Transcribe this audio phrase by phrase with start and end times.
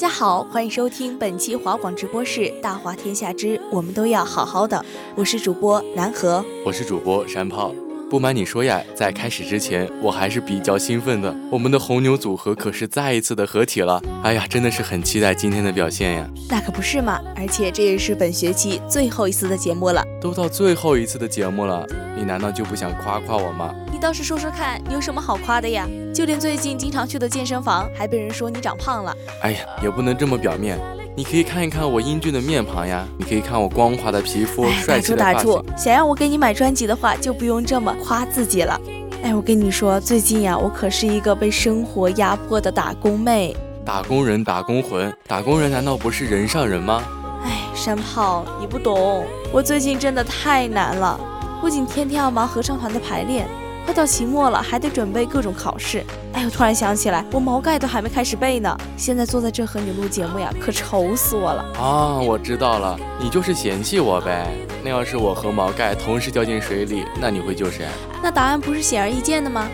[0.00, 4.78] 家好，欢迎收听本期华广直播室《大华天下之我们都要好好的》，
[5.14, 7.70] 我是主播南河，我是主播山炮。
[8.08, 11.36] 不瞒你说呀，在开始之前，我还是比较兴奋的。
[11.50, 16.26] 我们的红牛组合可是再一次的合体了，哎呀，真的是很期待今天的表现呀。
[16.48, 20.02] 那可不是嘛，而且这也是本学期最后一次的节目了。
[20.18, 23.74] 都到最后一次的节目了，你难道就不想夸夸我吗？
[23.92, 25.86] 你倒是说说看，你有什么好夸的呀？
[26.12, 29.16] 就连最近经常去的健身房，还被人说你长胖了。
[29.42, 30.78] 哎呀，也不能这么表面。
[31.16, 35.34] 你可以看一看我英俊的面庞呀，你可以看我光滑的皮肤、帅气的发型。
[35.34, 35.76] 打住打住！
[35.76, 38.80] 想让我给你买专辑的话，就不用这么夸自己了。
[39.22, 43.56] 哎，我跟你说，最近呀，我可是一个被生活压迫的打工妹。
[43.84, 47.02] 打工人，打工魂，打工人难道不是人上人吗？
[47.44, 51.18] 哎，山炮，你不懂，我最近真的太难了，
[51.60, 53.48] 不仅天天要忙合唱团的排练。
[53.84, 56.04] 快到期末了，还得准备各种考试。
[56.32, 58.76] 哎呦，突然想起来，我毛概都还没开始背呢。
[58.96, 62.20] 现在坐在这和你录节目呀，可愁死我了啊！
[62.20, 64.46] 我知道了，你就是嫌弃我呗。
[64.84, 67.86] 那要是我和毛概同时掉进水里，那你会救谁？
[68.22, 69.68] 那答案不是显而易见的吗？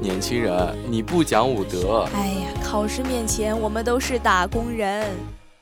[0.00, 2.06] 年轻人，你不讲武德。
[2.14, 5.06] 哎呀，考试面前，我们都是打工人。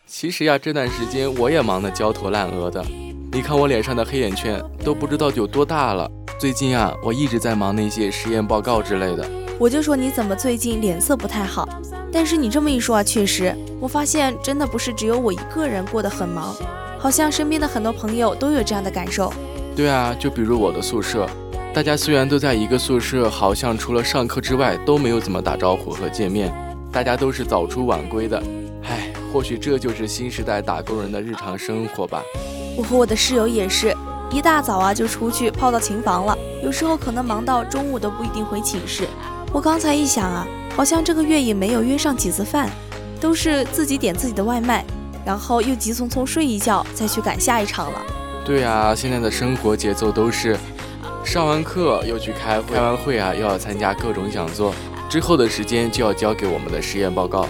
[0.07, 2.85] 其实呀，这段时间我也忙得焦头烂额的。
[3.31, 6.11] 你看我脸上的黑眼圈，都不知道有多大了。
[6.39, 9.29] 最近啊，我一直在忙那些实验报告之类的。
[9.59, 11.69] 我就说你怎么最近脸色不太好？
[12.13, 16.55] 但是你这么一说啊，确实，我发现真的不是只有我一个人过得很忙，
[16.97, 19.33] 好像身边的很多朋友都有这样的感受。
[19.75, 21.29] 对啊，就比如我的宿舍，
[21.75, 26.55] 大家虽然都在一个宿舍，好像除了上课之外都没有怎么打招呼和见面，
[26.93, 28.41] 大家都是早出晚归的。
[28.85, 32.23] 唉，或许这就是新时代打工人的日常生活吧。
[32.77, 33.93] 我和我的室友也是。
[34.31, 39.09] 一大早啊就出去泡到琴房了，有时候可能忙到中午都不一定回寝室。
[39.53, 40.47] 我刚才一想啊，
[40.77, 42.69] 好像这个月也没有约上几次饭，
[43.21, 44.85] 都是自己点自己的外卖，
[45.25, 47.99] 然后又急匆匆睡一觉再去赶下一场了。
[48.45, 50.57] 对啊，现在的生活节奏都是
[51.25, 54.75] 上完课又去开会，开完会啊又要参加各种讲座，
[55.09, 57.49] 之后的时间就要交给我们的实验报告。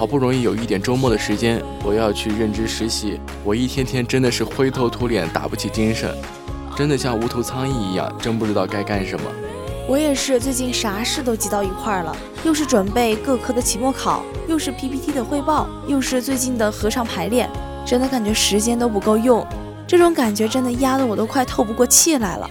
[0.00, 3.20] 好不容易有一点周末的时间，我要去任职实习。
[3.44, 6.16] 我一天天真的是灰头土脸，打不起精神，
[6.74, 9.30] 真的像无头苍蝇一样，真不知道该干什么。
[9.86, 17.46] 我也是，最近啥事都挤到一块儿了，又是准备各科的期末考，又是 PPT 的汇报，又是最近的合唱排练，
[17.84, 19.46] 真的感觉时间都不够用。
[19.86, 22.50] 这种感觉真的压得我都快透不过气来了。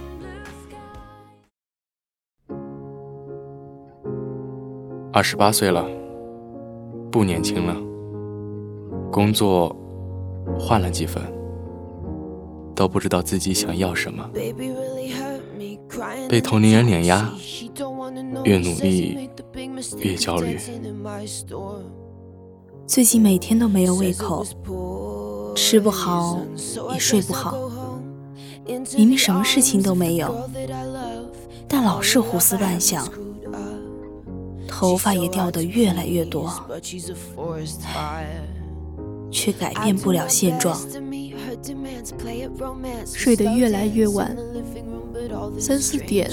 [5.12, 5.84] 二十八岁了。
[7.10, 7.76] 不年轻了，
[9.10, 9.74] 工作
[10.58, 11.20] 换了几份，
[12.74, 14.24] 都不知道自己想要什么。
[16.28, 17.28] 被同龄人碾压，
[18.44, 19.28] 越努力
[19.98, 20.56] 越焦虑。
[22.86, 24.46] 最近每天都没有胃口，
[25.56, 26.38] 吃不好
[26.92, 27.56] 也睡不好。
[28.96, 30.48] 明明什么事情都没有，
[31.66, 33.04] 但老是胡思乱想。
[34.80, 36.50] 头发也掉得越来越多，
[39.30, 40.74] 却改变不了现状。
[43.04, 44.34] 睡得越来越晚，
[45.58, 46.30] 三四点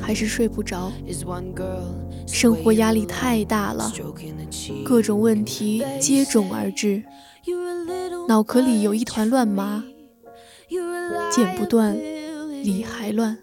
[0.00, 0.92] 还是睡不着。
[2.24, 3.92] 生活压力太大了，
[4.84, 7.02] 各种问题接踵而至，
[8.28, 9.82] 脑壳里有一团乱麻，
[11.32, 11.98] 剪不断，
[12.62, 13.36] 理还乱。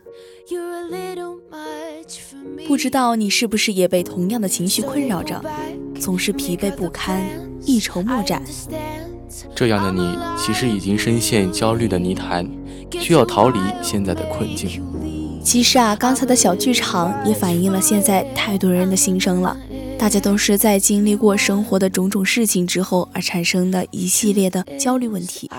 [2.67, 5.43] 不知道你是不是也被同样的情绪困扰着，
[5.99, 7.21] 总是疲惫不堪，
[7.65, 8.41] 一筹莫展。
[9.53, 12.47] 这样的你其实已经深陷焦虑的泥潭，
[12.99, 14.81] 需要逃离现在的困境。
[15.43, 19.55] 其实啊，刚才的小剧场也反映了现在太多人的心声了。
[19.97, 25.49] 大家都是在经历过生活的种种事情之后而产生的一系列的焦虑问题。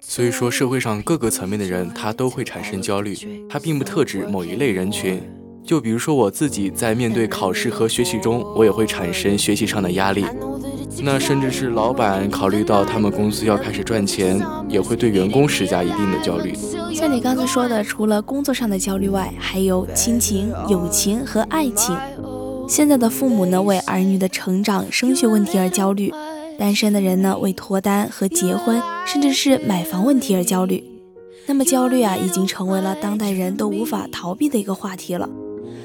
[0.00, 3.16] 所以说，社会上各个层面的人，他都会产生焦虑，
[3.48, 5.22] 他并不特指某一类人群。
[5.66, 10.24] 就比如说我自己在面对考试和学习中，我也会产生学习上的压力。
[11.02, 16.54] 那甚至是老板考虑到他们公司要开始赚钱，也会对员工施加一定的焦虑。
[16.94, 21.96] 像你刚才说的，除了工作上的焦虑外，还有亲情、友情和爱情。
[22.68, 26.10] 现在的父母呢，为儿女的成长、升学问题而焦虑；
[26.58, 30.82] 单身的人呢，为脱单和结婚，甚至是买房问题而焦虑。
[31.46, 35.28] 那么焦虑啊，已经成为了当代人都无法逃避的一个话题了。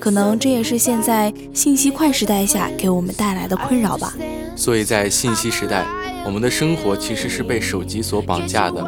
[0.01, 4.15] 可能这也是现在信息快时代下给我们带来的困扰吧。
[4.55, 5.85] 所以在信息时代，
[6.25, 8.83] 我们的生活其实是被手机所绑架的。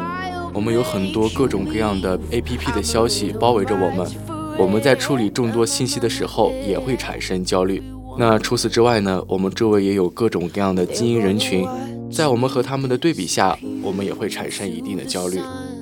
[0.52, 4.10] 我们有很多各种各样的 APP 的消息包围着我们。
[4.58, 7.80] 我们在处理众多信息的时候也会产生焦虑。
[8.18, 9.22] 那除此之外呢？
[9.28, 11.64] 我们周围也有各种各样的精英人群，
[12.12, 15.38] 在我们和他们的对比下，我们也会产生一定的焦虑。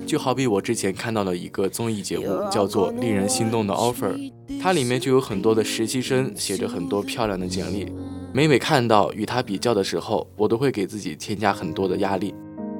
[0.06, 4.12] 就好比我之前看到了一个综艺节目，叫做《令人心动的 offer》，
[4.60, 7.86] 它里面就有很多的实习生写着很多漂亮的简历，
[8.32, 12.34] 每每看到与他比较的时候，我都会给自己添加很多的压力。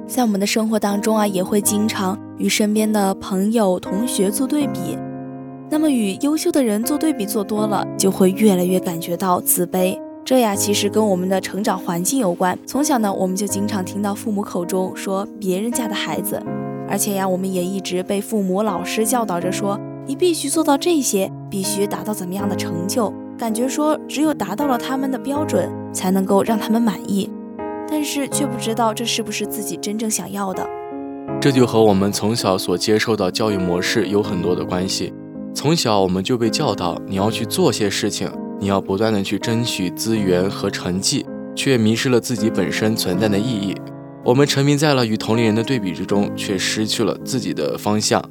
[0.05, 4.97] 在我们的生活当中啊，也会经常与身边的朋友、同学做对比。
[5.69, 9.97] 那么与优秀的人做对比做多了，就会越来越感觉到自卑。
[10.25, 12.57] 这呀，其实跟我们的成长环境有关。
[12.65, 16.41] 从小呢，我们就经常听到父母口中说别人家的孩子，
[16.89, 27.29] 而且呀，我们也一直被父母、老师教导着说，你必须做到这些，必须达到怎么样的成就，感觉说只有达到了他们的标准，才能够让他们满意。
[27.89, 30.67] 但是却不知道这是不是自己真正想要的。
[31.39, 35.13] 这就和我们从小所接受的教育模式有很多的关系。
[35.53, 38.29] 从小我们就被教导，你要去做些事情，
[38.59, 41.25] 你要不断的去争取资源和成绩，
[41.55, 43.75] 却迷失了自己本身存在的意义。
[44.25, 48.23] 我们沉迷在了与同龄人的对比之中，却失去了自己的方向。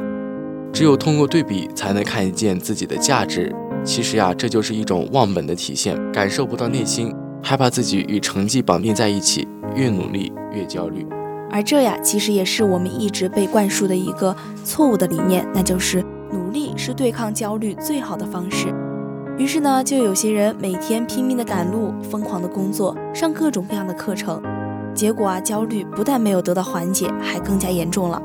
[0.73, 3.55] 只有通过对比，才能看见自己的价值。
[3.85, 9.47] 其实呀，这就是一种忘本的体现，感受不到内心，害怕自己与成绩绑定在一起，
[9.77, 11.07] 越努力越焦虑。
[11.51, 14.35] 而这呀，其实也是我们一直被灌输的一个
[14.65, 16.03] 错误的理念，那就是。
[16.33, 18.73] 努力是对抗焦虑最好的方式。
[19.37, 24.43] 于是呢，就有些人每天拼命的赶路，疯狂的工作，上各种各样的课程，
[24.95, 28.21] 结果啊，焦虑不但没有得到缓解，还更加严重了。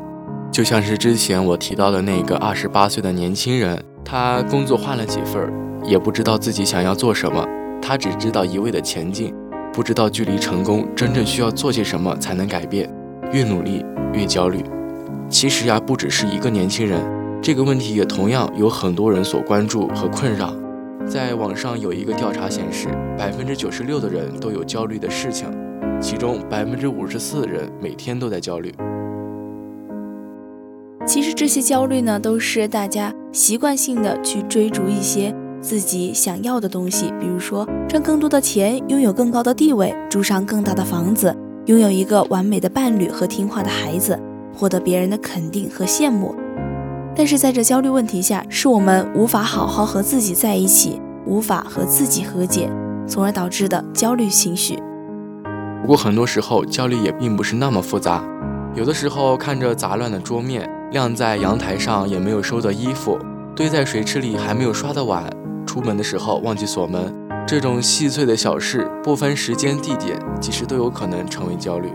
[0.51, 5.53] 就像是之前我提到的那个二十八岁的年轻人，他工作换了几份儿，
[5.83, 7.45] 也不知道自己想要做什么，
[7.81, 9.33] 他只知道一味的前进，
[9.71, 12.89] 不知道距离成功真正需要做些什么才能改变。
[13.31, 14.63] 越努力越焦虑。
[15.29, 17.01] 其实呀，不只是一个年轻人。
[17.41, 20.53] 这个问题也同样有很多人所关注和困扰。
[21.05, 22.87] 在网上有一个调查显示，
[23.17, 25.47] 百分之九十六的人都有焦虑的事情，
[25.99, 28.73] 其中百分之五十四人每天都在焦虑。
[31.05, 41.35] 其实这些焦虑呢，都是大家习惯性的去追逐一些自己想要的东西，比如说赚更多的钱、拥有更高的地位、住上更大的房子、
[41.65, 44.19] 拥有一个完美的伴侣和听话的孩子、
[44.53, 46.35] 获得别人的肯定和羡慕。
[47.15, 52.69] 但是在这焦虑问题下，是我们无法好好和自己在一起，无法和自己和解，
[53.07, 54.77] 从而导致的焦虑情绪。
[55.81, 58.23] 不过很多时候焦虑也并不是那么复杂，
[58.75, 63.17] 有的时候看着杂乱的桌面，晾在阳台上也没有收的衣服，
[63.55, 65.23] 堆在水池里还没有刷的碗，
[65.65, 67.13] 出门的时候忘记锁门，
[67.47, 71.89] 这种细碎的小事，不分时间地点，其实都有可能成为焦虑。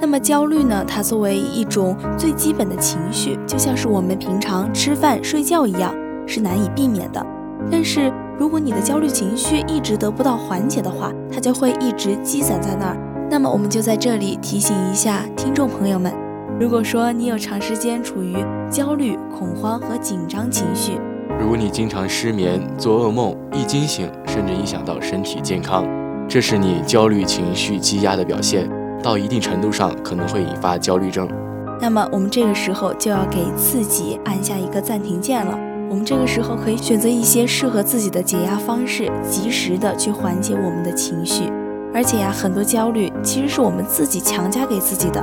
[0.00, 0.82] 那么焦虑呢？
[0.88, 5.94] 它作为一种最基本的情绪，就像是我们平常吃饭、睡觉一样，
[6.26, 7.24] 是难以避免的。
[7.70, 12.96] 但是如果你的焦虑情绪一直得不到缓解的话，它就会一直积攒在那儿。
[13.30, 16.10] 那么我们就在这里提醒一下听众朋友们：
[16.58, 18.34] 如果说你有长时间处于
[18.70, 20.98] 焦虑、恐慌和紧张情绪，
[21.38, 25.84] 如果你经常失眠、做噩梦，易惊醒甚至影响到身体健康，
[26.26, 28.66] 这是你焦虑情绪积压的表现。
[29.02, 31.28] 到一定程度上可能会引发焦虑症，
[31.78, 35.58] 那么我们这个时候就要给自己按下一个暂停键了。
[35.90, 41.50] 我们这个时候可以选择一些适合自己的解压方式，及时的去缓解我们的情绪。
[41.92, 45.20] 而且呀，很多焦虑其实是我们自己强加给自己的。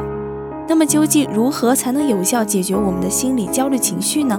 [0.67, 4.38] 那么究竟如何才能有效解决我们的心理焦虑情绪呢？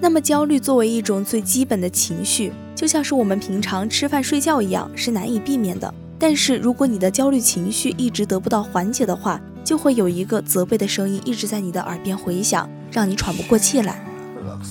[0.00, 5.92] 那么焦虑作为一种最基本的情绪，就像是我们平常吃饭睡觉一样，是难以避免的。
[6.18, 14.00] 但是如果你的焦虑情绪一直得不到缓解的话，就会有一个责备的声音一直在你的耳边回响，让你喘不过气来。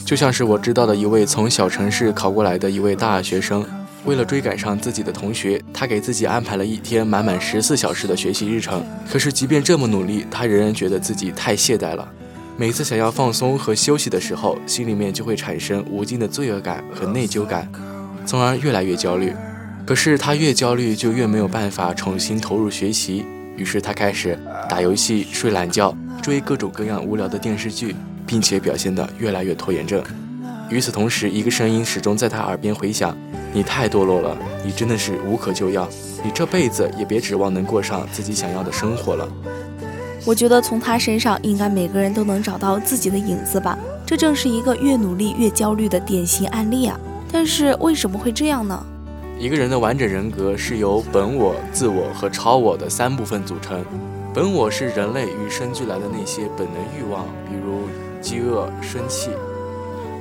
[0.06, 3.66] 就像是我知道的一位从小城市考过来的一位大学生，
[4.06, 8.84] 为了追赶上自己的同学，他给自己安排了一天满满十四小时的学习日程。
[9.10, 12.08] 可是即便这么努力，他仍然觉得自己太懈怠了。
[12.60, 17.72] 每次想要放松和休息的时候，心里面就会产生无尽的罪恶感和内疚感，
[18.26, 19.32] 从而越来越焦虑。
[19.86, 23.24] 可是他越焦虑，就越没有办法重新投入学习。
[23.56, 24.38] 于是他开始
[24.68, 27.96] 打游戏、睡懒觉、追各种各样无聊的电视剧，
[28.26, 30.04] 并且表现得越来越拖延症。
[30.72, 33.16] 与此同时，一个声音始终在他耳边回响
[33.54, 34.36] ：“你太堕落了，
[34.66, 35.88] 你真的是无可救药，
[36.24, 39.30] 你这辈子也别指望能过上自己想要的生活了。”
[40.28, 43.80] 我觉得从他身上，应该每个人都能找到自己的影子吧。
[44.06, 47.00] 这正是一个越努力越焦虑的典型案例啊！
[47.32, 48.86] 但是为什么会这样呢？
[49.40, 53.82] 一个人的完整人格是由本我、自我和超我的三部分组成。
[54.34, 57.84] 本我是人类与生俱来的那些本能欲望，比如
[58.20, 59.30] 饥饿、生气；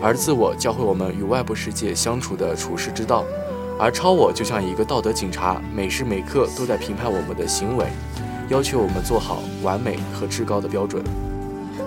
[0.00, 3.24] 而自我教会我们与外部世界相处的处世之道；
[3.76, 7.86] 而超我就像一个道德警察，每时每刻都在评判我们的行为。
[8.48, 11.02] 要求我们做好完美和至高的标准。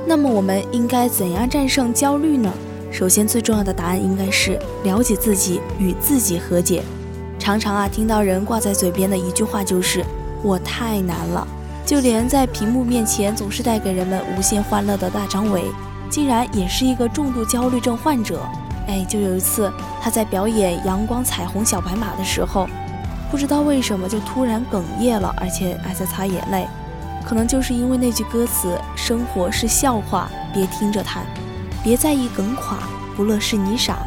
[0.06, 2.52] 那么我们应该怎样战胜焦虑呢？
[2.92, 6.84] 首先，最重要的答案应该是了解自己，与自己和解。
[7.38, 10.04] 常常啊，听到人挂在嘴边的一句话就是
[10.44, 11.48] “我太难了”。
[11.86, 15.66] 就连在屏幕面前总是带给人们无限欢乐的大张伟，
[16.10, 18.42] 竟然也是一个重度焦虑症患者。
[18.88, 22.68] 哎，就有一次他在表演《阳光彩虹小白马》的时候。
[23.30, 26.68] 不知道为什么就突然哽咽了，而且还在擦眼泪，
[27.24, 31.22] 可能就是因为那句歌词“生活是笑话，别听着它，
[31.84, 32.78] 别在意梗垮，
[33.16, 34.00] 不乐是你傻，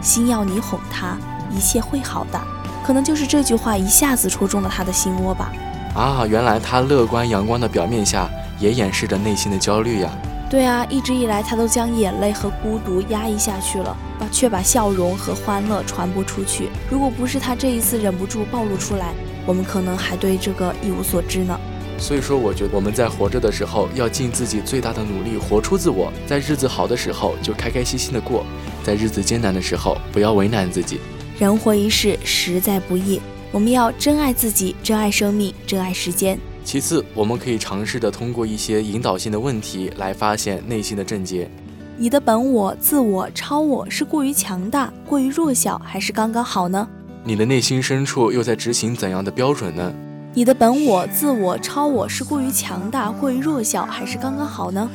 [0.00, 1.16] 心要你哄他，
[1.50, 2.40] 一切会好的”，
[2.82, 5.52] 可能就是这句话一下子戳中了他的心窝吧。
[5.94, 10.10] 啊，原来他乐观阳光的表面下也掩饰着内心的焦虑呀。
[10.50, 16.68] 对啊，一直以来他都将眼泪和孤独压抑下去了，把却把笑容和欢乐传播出去。
[16.90, 19.14] 如果不是他这一次忍不住暴露出来，
[19.46, 21.56] 我们可能还对这个一无所知呢。
[21.98, 26.12] 所以说，我觉得我们在活着的时候要尽自己最大的努力，活出自我。
[26.26, 28.44] 在日子好的时候就开开心心的过，
[28.82, 30.98] 在日子艰难的时候不要为难自己。
[31.38, 33.20] 人活一世实在不易，
[33.52, 36.36] 我们要珍爱自己，珍爱生命，珍爱时间。
[36.64, 41.50] 其次，我们可以尝试的通过一些引导性的问题来发现内心的症结。
[41.96, 46.88] 你的本我、自我、超我是过于强大、过于弱小，还是刚刚好呢？
[47.24, 49.92] 你的内心深处又在执行怎样的标准呢？
[50.32, 54.88] 你的本我、自我、超我是过于强大、过于弱小，还是刚刚好呢？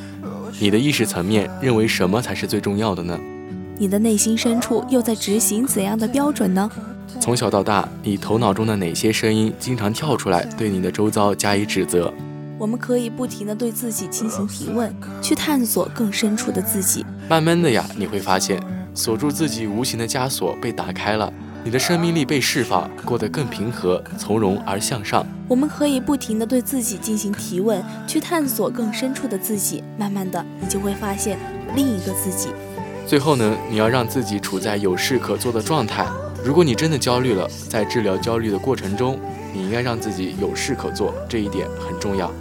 [0.60, 3.20] 你的意识层面认为什么才是最重要的呢？
[3.78, 6.70] 你的内心深处又在执行怎样的标准呢？
[7.20, 12.14] 从小到大，你头脑中的哪些声音经常跳出来，对你的周遭加以指责？
[12.58, 17.06] 我们可以不停地对自己进行提问，去探索更深处的自己。
[17.28, 18.62] 慢慢的呀，你会发现，
[18.94, 21.32] 锁住自己无形的枷锁被打开了，
[21.66, 25.26] 你的生命力被释放，过得更平和、从容而向上。
[25.50, 29.84] 我们可以不停地对自己进行提问，去探索更深处的自己。
[29.98, 31.38] 慢慢的，你就会发现
[31.76, 32.50] 另一个自己。
[33.08, 36.08] 最后呢，你要让自己处在有事可做的状态。
[36.44, 39.20] 如果你真的焦虑了，在治疗焦虑的过程中，
[39.54, 42.32] 你应该让自己有事可做，这一点很重要。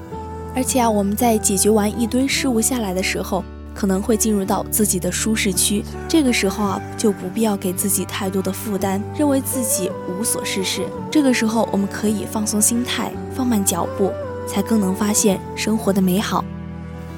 [0.57, 3.45] 而且啊，我们在解决完一堆事物下来的时候，
[3.75, 5.85] 可能会进入到自己的舒适区。
[6.09, 10.87] 这个时候啊，就不必要给自己太多的负担，认为自己无所事事。
[11.11, 14.11] 这个时候，我们可以放松心态，放慢脚步，
[14.47, 16.43] 才更能发现生活的美好。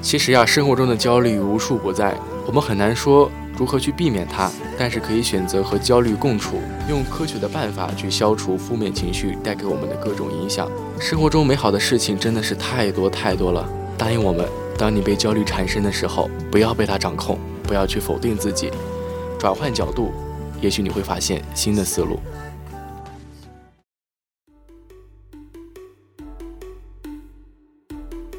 [0.01, 3.29] 其实呀，生活中的焦虑无处不在，我们很难说。
[3.57, 4.51] 如何去避免它？
[4.77, 10.69] 但是可以选择和焦虑共处，用科学的办法去消除负面情绪带给我们的各种影响。
[10.99, 13.67] 生活中美好的事情真的是太多太多了。
[13.97, 18.71] 答应我们，当你被焦虑缠身的时候，不要被它掌控，不要去否定自己，
[19.39, 20.13] 转换角度，
[20.61, 22.19] 也许你会发现新的思路。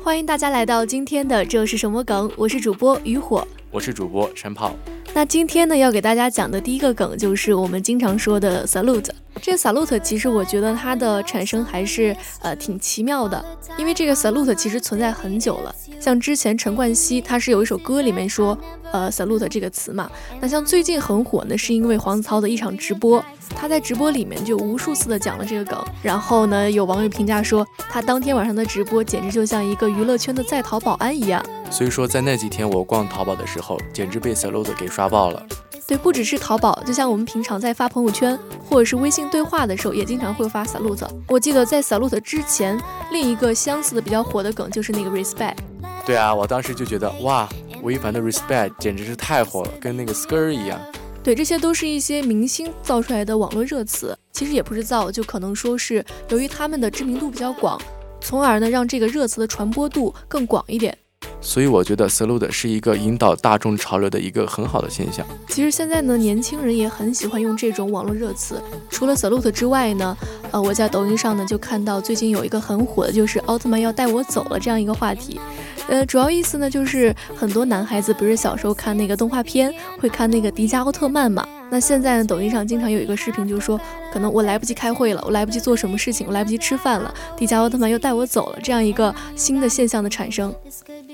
[0.09, 2.33] 欢迎大家来到今天的这是什么梗？
[2.35, 4.75] 我是主播渔火，我是主播山炮。
[5.13, 9.11] 那今天呢，要给大家讲的第一个梗就是我们经常说的 salute。
[9.43, 13.45] 这个 salute 其实我觉得它的产生还是呃挺奇妙的，
[13.77, 15.75] 因为这个 salute 其实存在很久了。
[16.01, 18.57] 像之前陈冠希他是有一首歌里面说
[18.93, 20.11] 呃 salute 这个词嘛。
[20.41, 25.83] 那像最近很火呢，是因为黄子韬的一场直播，他在直播里面就无数次的讲了这个梗。
[26.03, 31.45] 然后呢，有网友评价说他当天晚上的直播简直就像一个娱乐圈的在逃保安一样。
[31.71, 35.47] 所以说，在那几天我逛淘宝的时候，简直被 salute 给刷爆了。
[35.87, 41.07] 对，不只是淘宝，就像我们平常在发朋友圈或者是微信对话的时候，也经常会发 salute。
[41.27, 42.79] 我记得在 salute 之前，
[43.11, 45.57] 另一个相似的比较火的梗就是那个 respect。
[46.05, 47.49] 对啊，我当时就觉得哇，
[47.83, 50.81] 吴亦凡的 respect 简直是太火了，跟那个 skr 一样。
[51.23, 57.81] 对，这些都是一些明星造出来的网络热词，其实也不是造，就可能说是由于他们的知名度比较广，
[58.21, 60.97] 从而呢让这个热词的传播度更广一点。
[61.41, 65.25] 所以我觉得 salute 是一个引导大众潮流的一个很好的现象。
[65.49, 68.61] 其实现在呢，年轻人也很喜欢用这种网络热词。
[68.91, 70.17] 除了 salute 之外呢，
[70.51, 75.41] 呃，我在抖音上呢就看到最近有一个很火的，就是奥特曼要带我走了这样一个话题。
[75.89, 81.47] 呃，主要意思呢就是很多男孩子不是小时候看那个动画片会看那个迪迦奥特曼嘛？
[81.71, 83.79] 那现在呢，抖音上经常有一个视频，就是说
[84.11, 90.55] 可能我来不及开会了，我来不及做什么事情，我来不及吃饭了，迪迦奥特曼又带我走了，这样一个新的现象的产生。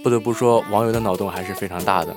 [0.02, 2.14] 不得不说，网友的脑洞还是非常大的，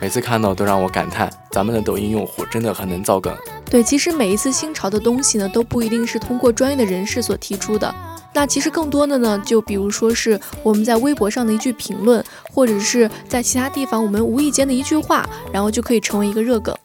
[0.00, 3.32] 每次看到都让我感叹，咱们的抖音用户真的很能造梗。
[3.70, 7.94] 对，其实每一次新潮的东西呢，都不一定是通过专业的人士所提出的，
[8.34, 16.76] 那其实更多的呢，就比如说是我们在微博上的一句评论，或者是在其他地方我们无意间的一句话，然后就可以成为一个热梗。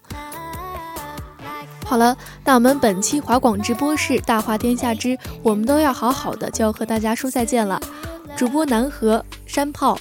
[1.86, 7.80] 好了，那我们本期华广直播室大话天下之我们都要好好的，就要和大家说再见了。
[8.36, 9.98] 主播南河山炮。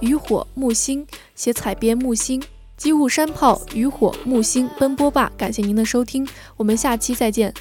[0.00, 2.42] 渔火木星写彩编木星
[2.76, 7.52] 机务山炮渔火木星奔波吧，感谢您的收听，我们下期再见。